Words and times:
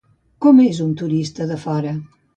Com 0.45 0.61
és 0.63 0.79
un 0.85 0.89
turista 1.03 1.49
de 1.53 1.59
fora? 1.67 1.97